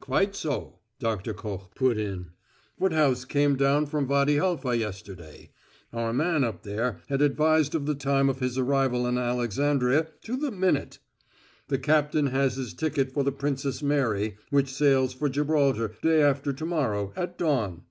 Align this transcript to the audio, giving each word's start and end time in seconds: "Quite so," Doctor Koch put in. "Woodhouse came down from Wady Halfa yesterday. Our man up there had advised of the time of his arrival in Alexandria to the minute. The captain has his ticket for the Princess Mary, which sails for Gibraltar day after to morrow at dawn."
"Quite 0.00 0.36
so," 0.36 0.78
Doctor 0.98 1.32
Koch 1.32 1.74
put 1.74 1.96
in. 1.96 2.32
"Woodhouse 2.78 3.24
came 3.24 3.56
down 3.56 3.86
from 3.86 4.06
Wady 4.06 4.34
Halfa 4.34 4.76
yesterday. 4.76 5.52
Our 5.90 6.12
man 6.12 6.44
up 6.44 6.64
there 6.64 7.00
had 7.08 7.22
advised 7.22 7.74
of 7.74 7.86
the 7.86 7.94
time 7.94 8.28
of 8.28 8.40
his 8.40 8.58
arrival 8.58 9.06
in 9.06 9.16
Alexandria 9.16 10.08
to 10.24 10.36
the 10.36 10.50
minute. 10.50 10.98
The 11.68 11.78
captain 11.78 12.26
has 12.26 12.56
his 12.56 12.74
ticket 12.74 13.10
for 13.12 13.22
the 13.22 13.32
Princess 13.32 13.82
Mary, 13.82 14.36
which 14.50 14.68
sails 14.70 15.14
for 15.14 15.30
Gibraltar 15.30 15.94
day 16.02 16.20
after 16.22 16.52
to 16.52 16.66
morrow 16.66 17.14
at 17.16 17.38
dawn." 17.38 17.84